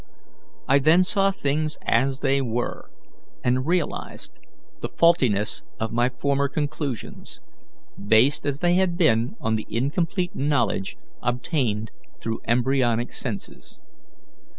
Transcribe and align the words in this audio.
I 0.67 0.79
then 0.79 1.03
saw 1.03 1.29
things 1.29 1.77
as 1.83 2.21
they 2.21 2.41
were, 2.41 2.89
and 3.43 3.67
realized 3.67 4.39
the 4.81 4.89
faultiness 4.89 5.61
of 5.79 5.91
my 5.93 6.09
former 6.09 6.49
conclusions, 6.49 7.39
based 8.07 8.43
as 8.47 8.61
they 8.61 8.73
had 8.73 8.97
been 8.97 9.35
on 9.39 9.57
the 9.57 9.67
incomplete 9.69 10.35
knowledge 10.35 10.97
obtained 11.21 11.91
through 12.19 12.39
embryonic 12.47 13.13
senses. 13.13 13.79